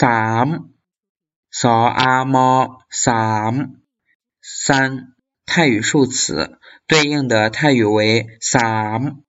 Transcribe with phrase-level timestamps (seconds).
[0.00, 0.46] สาม
[1.60, 2.48] สออามอ
[4.40, 9.24] 三泰语数词对应的泰语为三。